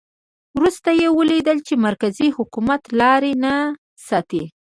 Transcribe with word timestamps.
وروسته 0.57 0.89
یې 1.01 1.07
ولیدل 1.17 1.57
چې 1.67 1.73
مرکزي 1.87 2.27
حکومت 2.37 2.81
لاري 2.99 3.33
نه 3.43 3.53
ساتي. 4.07 4.43